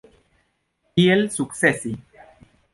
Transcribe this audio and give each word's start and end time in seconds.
Kiel 0.95 1.21
sukcesi? 1.37 1.95